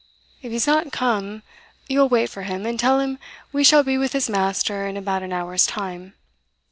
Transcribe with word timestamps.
If 0.41 0.49
he 0.49 0.55
is 0.55 0.65
not 0.65 0.91
come, 0.91 1.43
you'll 1.87 2.09
wait 2.09 2.31
for 2.31 2.41
him, 2.41 2.65
and 2.65 2.79
tell 2.79 2.99
him 2.99 3.19
we 3.53 3.63
shall 3.63 3.83
be 3.83 3.99
with 3.99 4.13
his 4.13 4.31
master 4.31 4.87
in 4.87 4.97
about 4.97 5.21
an 5.21 5.31
hour's 5.31 5.67
time. 5.67 6.15